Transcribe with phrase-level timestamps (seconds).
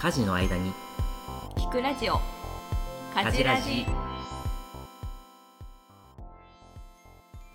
[0.00, 0.72] 家事の間に。
[1.56, 2.20] 聞くラジオ。
[3.14, 3.84] 家事ラジ。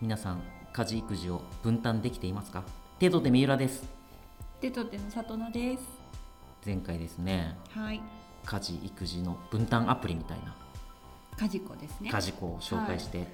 [0.01, 0.43] 皆さん
[0.73, 2.63] 家事育児を分担できていますか？
[2.99, 3.83] テドで三浦です。
[4.59, 5.83] テトテの里奈です。
[6.65, 7.57] 前回ですね。
[7.69, 8.01] はい。
[8.45, 10.53] 家事育児の分担アプリみたいな。
[11.37, 12.09] カジコですね。
[12.11, 13.25] 家事子を紹介して、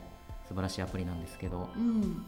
[0.49, 2.25] 素晴らしいアプリなんですけどうん。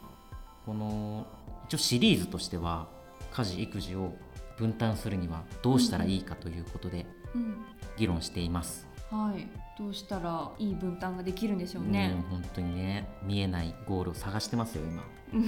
[0.65, 1.25] この
[1.67, 2.87] 一応シリーズとしては
[3.33, 4.13] 家事育児を
[4.57, 7.55] 分担するにはどうしたらいいかということでうん。
[7.97, 9.47] 議論しています、はい。
[9.77, 12.13] どうしたらいい分担ができるんでしょうね。
[12.15, 15.03] うん本当にね見えないゴールを探してますよ今。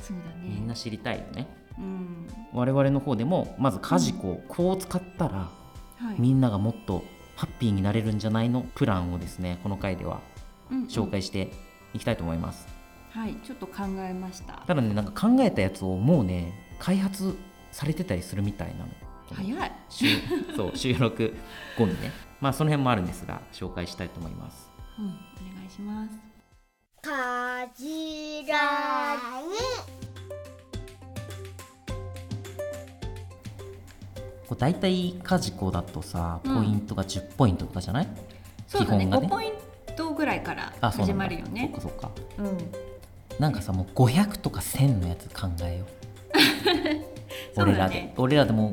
[0.00, 0.48] そうだね。
[0.48, 1.46] みんな知りたいよね。
[1.78, 2.26] うん。
[2.52, 5.50] 我々の方でもまず家事子をこう使ったら
[5.98, 6.16] はい。
[6.20, 7.04] みんながもっと
[7.36, 8.66] ハッピーになれるんじゃないの？
[8.74, 10.33] プランをですねこの回ではうんうん
[10.88, 11.52] 紹介して
[11.92, 12.66] いきたいと思います、
[13.10, 14.64] はいちょっと考えました。
[14.66, 17.36] ただねなんか考えたやつをもうね開発
[17.70, 18.88] されてたりするみたいなの。
[19.32, 19.72] 早い。
[19.88, 20.06] 収
[20.56, 21.34] そう収録
[21.78, 22.10] 後にね。
[22.40, 24.68] まあその辺もあるんですが紹介したいと思います。
[24.98, 26.18] うんお願いします。
[27.00, 28.58] かじら
[34.48, 36.56] こう大体家事子だとさうん。
[36.56, 38.08] ポイントが10ポイントとかじゃない、
[38.66, 39.06] そうだね。
[39.06, 39.26] 基本がね。
[39.28, 39.52] 5ポイン
[40.34, 41.70] らいから始まるよね。
[41.80, 42.10] そっかそっか。
[42.38, 42.58] うん。
[43.38, 45.88] なんかさもう500とか1000のやつ考えよう。
[47.54, 47.74] そうだね。
[47.74, 48.12] 俺らで。
[48.16, 48.72] 俺らでも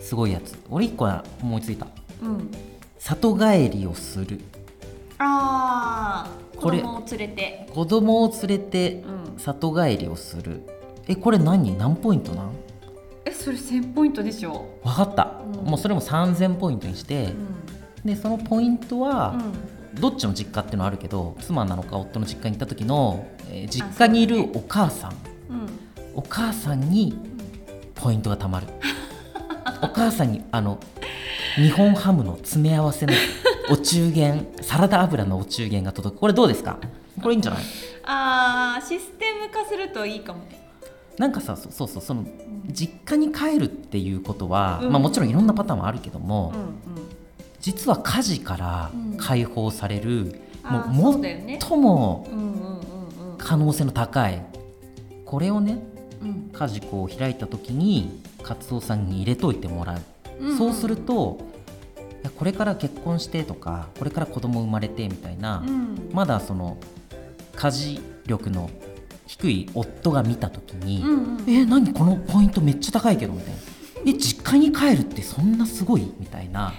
[0.00, 0.58] すごいやつ。
[0.70, 1.86] 俺1個は思いついた。
[2.22, 2.50] うん。
[2.98, 4.40] 里帰りをする。
[5.18, 7.68] ああこれ子供を連れて。
[7.74, 9.38] 子供を連れてうん。
[9.38, 10.62] 里帰りをする。
[11.08, 11.76] えこれ何？
[11.76, 12.50] 何ポイントなん？
[13.24, 14.66] えそれ1000ポイントでしょ。
[14.82, 15.70] 分かった、うん。
[15.70, 17.24] もうそれも3000ポイントにして。
[17.24, 18.06] う、ん。
[18.06, 19.36] でそのポイントは、う
[19.76, 25.16] んどっちの実家っていうのはあるけど妻なのか夫の実家に行った時の、えー実家にいるお母さん、うん
[26.14, 27.16] お母さんに
[27.94, 28.66] ポイントがたまる。
[29.82, 30.78] お母さんに あの
[31.56, 33.12] 日本ハムの詰め合わせの
[33.70, 36.20] お中元サラダ油のお中元が届く。
[36.20, 36.78] これどうですか？
[37.22, 37.62] これいいんじゃない？
[38.04, 40.40] あーシステム化するといいかも
[41.18, 42.24] なんかさそそうそうその
[42.72, 44.90] 実家に帰るっていうことは、うん。
[44.92, 46.70] まあ、もちろんいろんなパターンもあるけども、うんうん。
[47.60, 52.26] 実は家事からうん解放される、もう最も
[53.38, 54.42] 可能性の高い。
[55.24, 55.78] これをね
[56.22, 56.50] うん。
[56.52, 60.00] 家事を開いた時にカツオさんに入れといてもらう、
[60.40, 61.38] うんそうすると
[62.36, 66.10] これから結婚してとかこれから子供生まれてみたいな、うん。
[66.12, 66.76] まだその
[67.54, 68.70] 家事力の
[69.26, 71.50] 低い夫が見た時に、うんうん。
[71.50, 73.58] え何このポイントめっちゃ高いけどみたいな。
[74.06, 76.72] え実家に帰るってそんなすごいみたいな。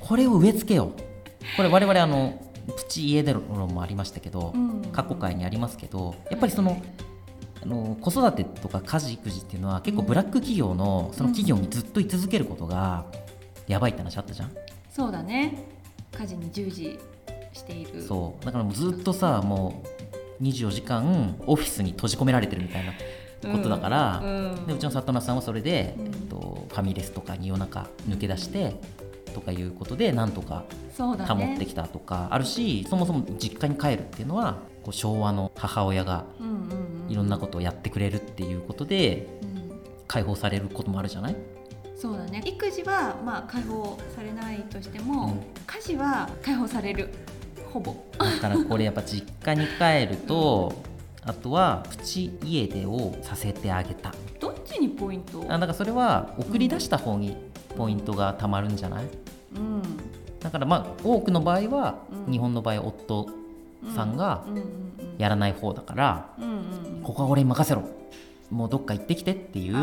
[0.00, 1.13] これを植え付けよう
[1.56, 2.40] これ我々あの
[2.76, 4.82] プチ家出論もありましたけど、うん。
[4.92, 6.80] 過去回にありますけどやっぱりその、
[7.62, 13.06] あの子育てとか家事育児っていうのは結構ブラック企業のその企業にずっと居続けることが
[13.66, 14.52] やばいって話あったじゃん、
[14.90, 15.66] そうだね。
[16.18, 16.98] 家事に従事
[17.52, 18.02] している。
[18.02, 18.44] そう。
[18.44, 19.82] だからもうずっとさも
[20.40, 22.92] う24時間オフィスに閉じ込められてるみたいな
[23.52, 24.66] ことだから、うん。
[24.66, 26.06] でうちの里奈さんはそれで、うん。
[26.06, 28.76] えっと、ファミレスとかに夜中抜け出して
[29.34, 30.64] とかいうことでなんとか
[30.96, 36.24] 保ってきたとかあるし、そもそも実家に帰るっていうのはこう昭和の母親が
[37.08, 39.64] いろんなことをやってくれるっていうことでうん。
[40.06, 41.36] 解放されることもあるじゃない？
[41.96, 42.42] そうだね。
[42.44, 45.40] 育児はまあ解放されないとしても、うん。
[45.66, 47.08] 家事は解放される。
[47.72, 47.96] ほぼ。
[48.18, 50.74] だからこれやっぱ実家に帰ると
[51.24, 54.12] あとはプチ家出をさせてあげた。
[54.38, 55.44] どっちにポイント？
[55.48, 57.36] あだからそれは送り出した方に
[57.76, 59.04] ポイントがたまるんじゃない？
[59.56, 59.82] うん。
[60.40, 62.32] だからまあ多くの場合は、うん。
[62.32, 63.28] 日本の場合夫
[63.94, 64.44] さんが
[65.18, 66.28] やらない方だから、
[67.02, 67.82] ここは俺に任せろ。
[68.50, 69.76] もうどっか行ってきてっていう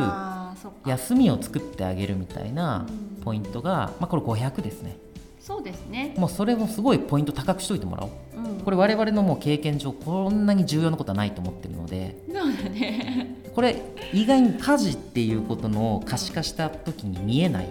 [0.85, 3.24] 休みを作ってあげるみたいなうん。
[3.24, 4.97] ポイントが、まあ、これ500ですね。
[5.40, 8.12] そうですね、もうそれもすごいポイント高くしといてもらおう。
[8.38, 13.38] うん、これ我々のもう経験上こんなに重要なことはないと思ってるのでそうだね。
[13.56, 13.81] これ
[14.13, 17.68] 意外に家事っていうことの可視化した時に見えない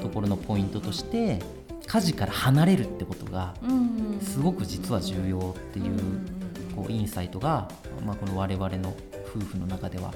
[0.00, 1.40] ところのポイントとして
[1.86, 6.26] 家事から離れるってことがうんうんすごく実は重要っていううんうん
[6.74, 7.68] こうインサイトが、
[8.04, 8.94] まあ、この我々の
[9.26, 10.12] 夫婦の中では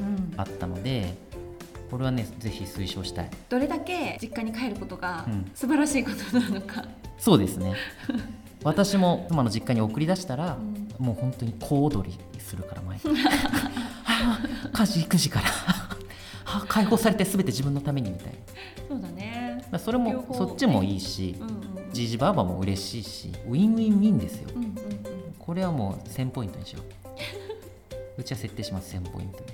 [0.00, 0.34] うん。
[0.36, 1.14] あったので
[1.90, 3.30] これはねぜひ推奨したい。
[3.48, 5.50] どれだけ実家に帰ることがうん。
[5.54, 6.84] 素晴らしいことなのか、
[7.18, 7.74] そうですね。
[8.64, 10.58] 私も妻の実家に送り出したら、
[10.98, 11.04] うん。
[11.04, 13.08] もう本当に小躍りするから毎日。
[14.72, 15.46] 家事育児から
[16.68, 18.32] 解放されて全て自分のためにみたいな。
[18.88, 19.64] そうだね。
[19.70, 21.36] まあそれもそっちもいいし
[21.92, 24.48] じいじばあばも嬉しいしウィンウィンウィンですよ。
[24.54, 24.76] うんうんうん
[25.38, 26.84] これはもう1000ポイントにしよう。
[28.20, 29.46] うちは設定します1000ポイントに。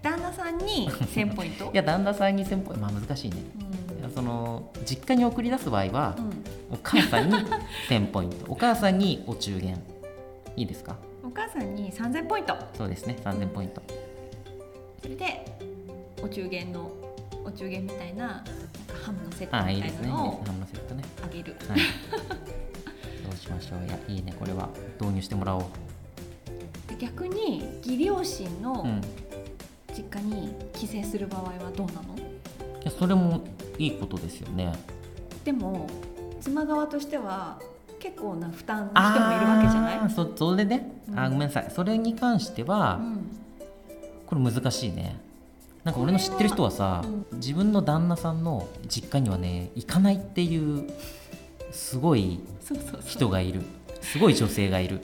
[0.00, 1.66] 旦那さんに1000ポイント？
[1.72, 2.86] いや旦那さんに1000ポイント。
[2.86, 3.36] まあ難しいね。
[4.04, 4.10] うん。
[4.10, 6.74] その実家に送り出す場合は、うん。
[6.74, 7.36] お母さんに
[7.90, 8.36] 1000ポイント。
[8.48, 9.78] お母さんにお中元。
[10.56, 10.96] いいですか？
[11.22, 12.56] お母さんに3000ポイント。
[12.78, 13.82] そうですね3000ポイント。
[15.02, 15.53] それで
[16.24, 16.90] お中元の
[17.44, 18.44] お中元みたいななんか
[19.04, 21.04] ハムのセットみたいなのをハムのセットね。
[21.22, 21.54] あげる。
[21.68, 21.78] はい。
[21.78, 23.86] そうしましょう。
[23.86, 24.34] いやいいね。
[24.38, 24.70] これは。
[25.00, 25.64] 導入してもらおう。
[26.88, 29.00] で逆に義両親のうん。
[29.96, 33.44] 実家に帰省する場合はどうなの、いやそれも
[33.78, 34.72] いいことですよね。
[35.44, 35.86] でも
[36.40, 37.60] 妻側としては
[38.00, 40.10] 結構な負担の人もいるわけじゃない？
[40.10, 41.70] そそれでね、あうんごめんなさい。
[41.70, 43.20] それに関しては、うん。
[44.26, 45.16] これ難しいね
[45.84, 47.04] なんか俺の知ってる人はさ
[47.34, 50.90] 自分の旦那さんの実家にはね行かないっていう
[51.70, 52.40] すごい
[53.06, 53.62] 人がいる。
[54.00, 55.00] すごい女性がいる。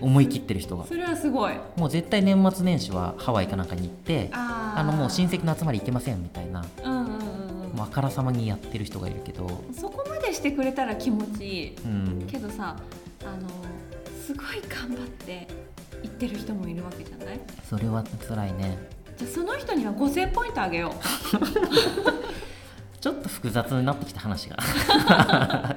[0.00, 0.86] 思い切ってる人が。
[0.86, 1.54] それはすごい。
[1.76, 12.76] もう絶対年末年始はハワイかなんかに行ってあのもう親戚の集まり行けませんみたいなうんうんうんあからさまにやってる人がいるけど、そこまでしてくれたら気持ちいいうん、けどさ
[13.24, 13.48] あの
[14.26, 15.46] すごい頑張って
[16.02, 17.40] 言ってる人もいるわけじゃない？
[17.68, 18.78] それは辛いね
[19.16, 20.92] じゃあその人には5000ポイントあげよ
[23.00, 24.56] ちょっと複雑になってきた話が。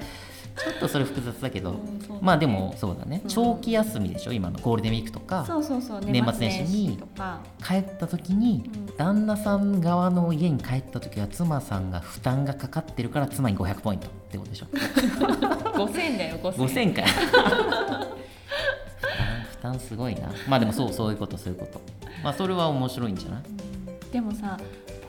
[0.56, 3.26] ちょっとそれ複雑だけう、ど、うんまあでもそうだね、う。
[3.26, 4.34] ん長期休みでしょ？
[4.34, 5.44] 今のゴールデンウィークとか。
[6.06, 7.00] 年末年始に
[7.66, 8.96] 帰った時に、うん。
[8.96, 14.68] 旦那さん側の家に帰った時は妻さんが負担がかかってるから妻に500ポイントってことでしょ？
[15.74, 17.02] 5000だよ5000 5000か
[19.64, 20.30] 負担負担すごいな。
[20.50, 21.82] まあでもそうそういうことそういうこと。
[22.24, 23.44] まあそれは面白いんじゃない？
[24.12, 24.60] でもさ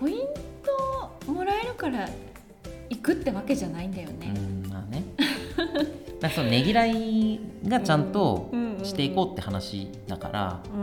[0.00, 0.18] ポイン
[1.26, 2.08] トもらえるから
[2.88, 5.02] 行くってわけじゃないんだよね、うんまあね。
[6.20, 8.50] だそのねぎらいがちゃんと
[8.82, 10.80] していこうって話だから、うん。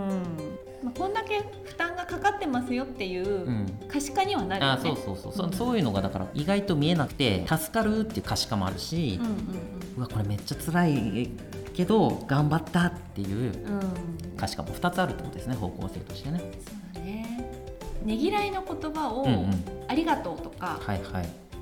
[0.83, 3.65] まあ、こんだけ負担がかかってますよっていううん。
[3.87, 5.53] 可視化にはなるよね、あそうそうそう、そうん。
[5.53, 9.35] そういうのがだから意外と見えなくて助かるっていう可視化もあるしうん、うん。
[9.97, 11.29] うわこれめっちゃ辛い
[11.81, 13.53] けど頑張ったっていう
[14.37, 16.39] 可視化も2つあるってことですね方向性としてね。
[16.39, 17.49] そうだね。
[18.05, 19.25] ねぎらいの言葉を、
[19.87, 20.79] ありがとうとか。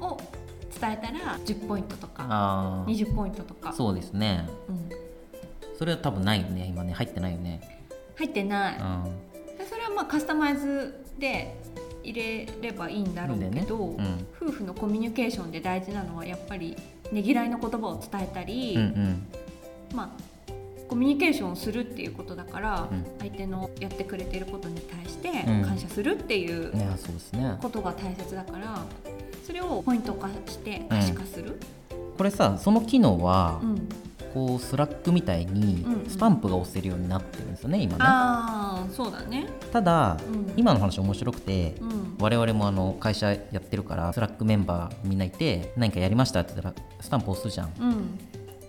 [0.01, 0.17] を
[0.79, 3.73] 伝えたら10ポイントとかああ20ポイントとか。
[3.73, 4.47] そうですね。
[4.67, 4.89] うん。
[5.77, 6.67] それは多分ないよね。
[6.67, 7.85] 今ね入ってないよね。
[8.15, 9.57] 入ってない、うん。
[9.57, 11.57] でそれはまあカスタマイズで
[12.03, 14.27] 入れればいいんだろうけど、うん。
[14.41, 16.77] 夫婦のコミュニケーションで大事なのはやっぱり
[17.11, 19.27] ねぎらいの言葉を伝えたり、うんうん
[19.93, 20.09] まあ
[20.87, 23.05] コミュニケーションをするっていうことだから、うん。
[23.19, 25.61] 相手のやってくれてることに対してうん。
[25.61, 26.71] 感謝するっていう。
[27.61, 28.83] ことが大切だから
[29.45, 31.59] それをポイント化して可視化する、
[32.17, 33.89] これさその機能は、うん。
[34.33, 36.09] こう Slack みたいにうんうん。
[36.09, 37.97] スタンプが押せるようになってるんですよね今ね。
[38.01, 40.53] ああそうだね、ただ、うん。
[40.55, 47.73] 今の話面白くて、うん、我々もあの会社やってるからスラックメンバーみんないて何かやりましたって言ったらスタンプ押すじゃん。
[47.79, 48.19] うん、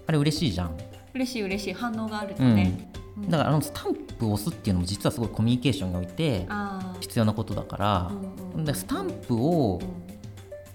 [0.07, 0.77] あれ嬉しいじゃん、
[1.15, 2.55] 嬉しい嬉しい反応があるとうん。
[2.55, 3.31] ね、うん。
[3.31, 7.97] だからあのスタンプを押すっていうのも実はすごいコミュニケーションにおいてあ必要なことだから。
[8.07, 8.11] あ、、
[8.55, 8.65] うんうん。
[8.65, 10.11] でスタンプをうん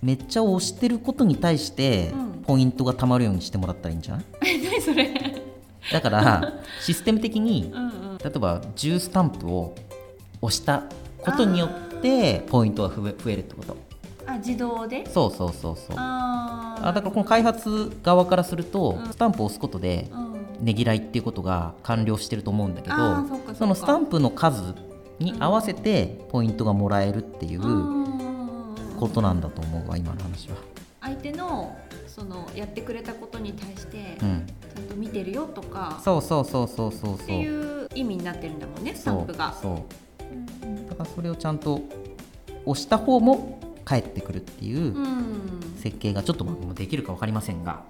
[0.02, 2.32] めっちゃ押してることに対してうん。
[2.46, 4.26] ポイントがたまるようにしてもらったらいいんじゃない？
[4.46, 5.42] え何それ？
[5.92, 8.18] だから システム的にうんうん。
[8.20, 9.74] 例えば10スタンプを
[10.42, 10.84] 押した
[11.24, 13.76] ことによってポイントが増え増えるってこと。
[14.28, 15.06] あ自動で？
[15.10, 15.96] そうそうそうそう。
[15.98, 19.12] あだからこの開発側からすると、うん。
[19.12, 20.25] スタンプを押すことでうん
[20.60, 22.96] ねぎらいっていうことが完了してると思うんだけど
[23.56, 24.74] そのスタンプの数
[25.20, 30.56] に合わせてポイントがもらえるっていううんことなんだと思うわ今の話は。
[31.02, 31.76] 相手の
[32.08, 37.16] そのやってくれたことに対してちうん、ゃんと見てるよとかそうそうそうそうそうそう。
[37.16, 39.54] っていう意味になってるんだもんねスタンプが。
[39.62, 39.86] そうそ
[40.26, 40.90] う。
[40.90, 41.82] だからそれをちゃんと
[42.66, 45.76] 押した方も返ってくるっていううん。
[45.78, 47.84] 設計がちょっと僕もできるか分かりませんが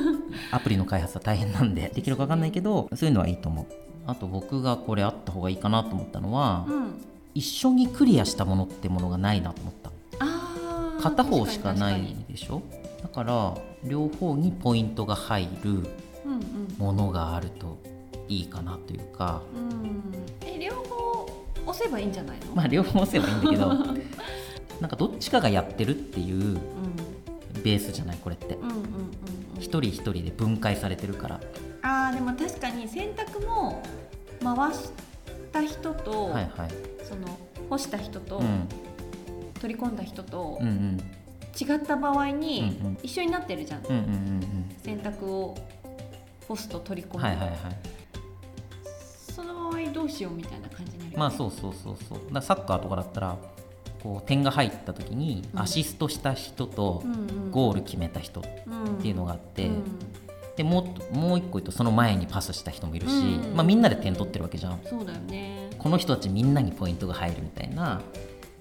[0.52, 3.66] アプリの開発は大変なんでできるか分かんないけどそういうのはいいと思う。
[4.06, 7.04] あと僕がこれあった方がいいかなと思ったのは、うん。
[7.34, 9.90] 一緒にクリアしたものってものがないなと思った。
[11.02, 12.62] 片方しかないでしょ？
[13.02, 13.54] だから
[13.84, 15.82] 両方にポイントが入るうん
[16.78, 17.78] ものがあると
[18.28, 19.42] いいかなというか。
[19.54, 20.02] うんうん。
[20.46, 21.26] え両方
[21.66, 23.70] 押せばいいんじゃないの、まあ両方押せばいいんだけど
[24.80, 26.60] なんかどっちかがやってるっていううん。
[27.62, 28.54] ベースじゃないこれって。
[28.54, 29.60] うんうんうんうん。
[29.60, 31.40] 一人一人で分解されてるから。
[31.82, 33.82] あーでも確かに洗濯も
[34.42, 34.90] 回し
[35.52, 36.70] た人と、はいはい。
[37.04, 38.68] その干した人と、うん。
[39.60, 41.00] 取り込んだ人とうんうん。
[41.60, 42.98] 違った場合にうんうん。
[43.02, 44.40] 一緒になってるじゃん、うんうんうん
[44.82, 45.56] 洗濯を
[46.48, 47.58] 干すと取り込む、うんはいはいはい。
[49.70, 51.16] 互いどうしようみたいな感じになるよね。
[51.16, 52.32] まあそうそうそうそう。
[52.32, 53.36] だサッカーとかだったら
[54.02, 55.60] こう点が入った時にうん。
[55.60, 57.02] アシストした人と
[57.50, 59.82] ゴール決めた人っっていうのがあって、うん。
[60.56, 63.56] でもうもう一個言うとその前にパスした人もいるし、うん。
[63.56, 64.80] まあ、みんなで点取ってるわけじゃん。
[64.84, 65.70] そうだよね。
[65.78, 68.02] この人たちみんなにポイントが入るみたいな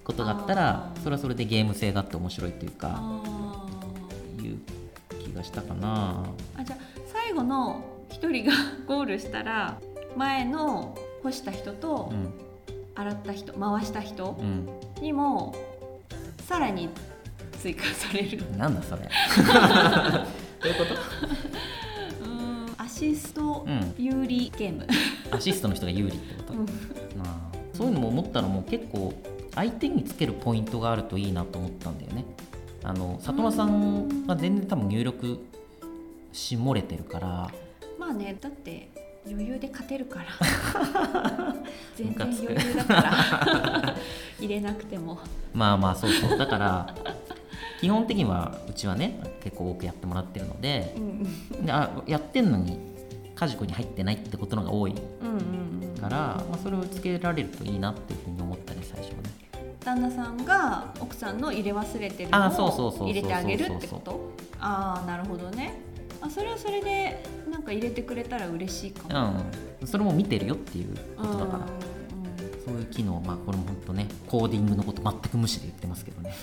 [0.05, 3.65] ことがあったらそれはそれでゲーム性があって面白いというかあ
[4.41, 4.58] いう
[5.22, 6.24] 気がしたかな。
[6.58, 8.53] ーあじゃあ最後の一人が
[8.88, 9.79] ゴールしたら
[10.15, 12.48] 前の干した人とうん
[12.99, 14.67] 洗った人回した人うん。
[15.01, 15.55] にも
[16.47, 16.89] さらに
[17.61, 18.43] 追加される。
[18.57, 19.01] なんだそれ。
[20.61, 20.85] どういうこ
[22.19, 22.25] と？
[22.25, 22.75] うん。
[22.77, 23.93] アシストうん。
[23.97, 24.85] 有利ゲーム、
[25.31, 26.65] アシストの人が有利ってこと、うん。
[26.65, 26.71] な
[27.25, 29.13] あそういうのも思ったのも結構
[29.55, 32.25] 相手につけるポイントがあるといいなと思ったんだよね。
[32.83, 35.39] あの里村さんが全然多分入力
[36.31, 37.51] し漏れてるから。
[37.97, 38.89] まあねだって
[39.29, 40.25] 余裕で勝てるから。
[41.95, 43.95] 全然余裕だから。
[44.39, 45.19] 入れなくても。
[45.53, 46.38] まあまあそうそう。
[46.38, 46.95] だから
[47.81, 52.77] 基本的にはうちはね結構多くやってもらってるのでうんであやってんのに
[53.36, 54.95] 家塾に入ってないってことのが多い。
[56.00, 59.29] から、まあ、それをつけられるといいなっていうふうに思ったね最初はね。
[59.81, 64.33] 旦那さんが奥さんの入れ忘れてるのあそうそうそうそうを入れてあげるってこと？
[64.59, 65.81] ああなるほどね。
[66.21, 67.24] あそれはそれで
[67.69, 69.43] か入れてくれたら嬉しいかも、
[69.81, 69.88] うん。
[69.88, 71.59] それも見てるよっていうことだから。
[71.59, 71.89] うん
[72.65, 76.35] そういう機能まあこれも本当ねコーディングのこと全く無視で言ってますけどね。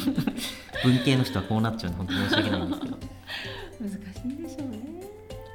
[0.82, 2.96] 文系の人はこうなっちゃうんで本当に申し訳ないんですけど。
[2.96, 4.80] 難しいんでしょうね。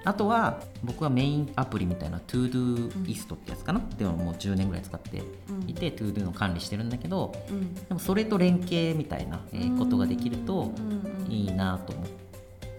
[0.03, 5.23] あとは僕はメインアプリみたいな ToDoist ってやつかな、っていうのをもう10年ぐらい使って
[5.65, 7.73] いて、ToDo の管理してるんだけどうん。
[7.73, 11.31] でもそれと連携みたいな、えーことができるとうんうん。
[11.31, 12.07] いいなと思っ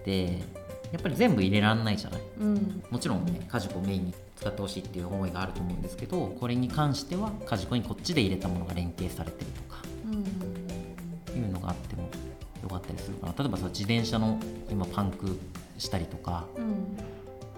[0.05, 0.41] て
[0.91, 2.21] やっぱり全部入れらんないじゃない？
[2.39, 2.83] うん。
[2.89, 10.09] もちろんね家事をメインに使ってほしいっていう思いがあると思うんですけどこれに関しては家事にこっちで入れたものが連携されてるとかう
[11.35, 11.41] ん。
[11.41, 12.09] いうのがあっても
[12.63, 13.33] よかったりするかな。
[13.37, 14.39] 例えばさ自転車の
[14.69, 15.37] 今パンク
[15.77, 16.97] したりとかうん。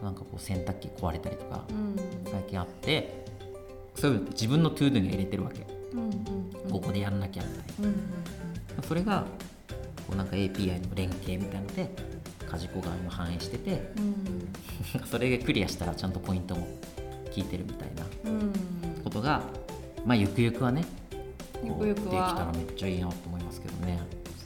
[0.04, 1.96] なんかこう洗濯機壊れたりとかうん。
[2.32, 3.26] 最近あって
[3.96, 5.68] そういうの自分の ToDo には入れてるわけ。
[6.72, 7.92] ここでやんなきゃみたい
[8.78, 8.84] な。
[8.88, 9.26] それが
[10.08, 11.90] こうなんか API の連携みたいので
[12.52, 15.06] 家事子側にも反映しててうん。
[15.06, 18.52] それがクリアしたらちゃんとポイントも効いてるみたいなうん。
[19.04, 19.42] ことが
[20.06, 20.84] まあゆくゆくはね
[21.64, 22.28] ゆくゆくは。
[22.28, 24.00] できたらめっちゃいいなと思いますけどね。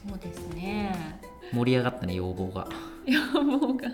[0.10, 1.20] そうですね。
[1.54, 2.68] 盛り上がったね要望が。
[3.06, 3.88] 要望が。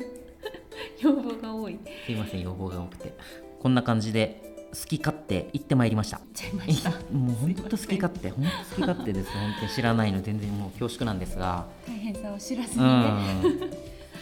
[1.02, 1.78] 要望が多い。
[2.06, 3.14] すいません要望が多くて。
[3.62, 6.22] こんな感じで好き勝手言ってまいりました。
[6.34, 6.92] ちゃいました。
[7.12, 8.30] もう本当好き勝手。
[8.30, 9.32] 本当好き勝手です。
[9.32, 11.68] 本当に知らないの全然もう恐縮なんですが。
[11.86, 12.92] 大変さを知らずうにね。
[12.94, 13.44] ん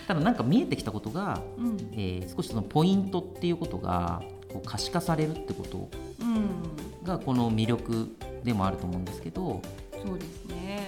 [0.07, 1.77] ただなんか見えてきたことが、うん。
[1.93, 4.21] えー少しそのポイントっていうことが
[4.51, 5.89] こう可視化されるってこと
[6.21, 7.05] うん。
[7.05, 9.61] がこの魅力でもあると思うんですけど
[10.05, 10.87] そうですね。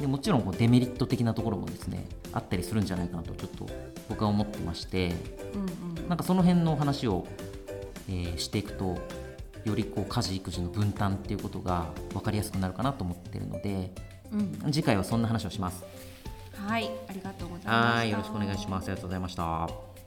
[0.00, 3.66] でもちろんこうデメリット的なところもですねあったりするんじゃないかなとちょっと
[4.08, 5.14] 僕は思ってまして
[5.54, 6.08] うんうん。
[6.08, 7.26] なんかその辺の話を、
[8.08, 8.98] えーしていくと
[9.64, 13.90] よりこう家事育児の分担っていうことが分かりやすくなるかなと思ってるので
[14.32, 14.36] う
[14.68, 14.72] ん。
[14.72, 15.84] 次回はそんな話をします。
[16.66, 19.97] はいありがとうございましたはいよろしくお願いしますありがとうございました。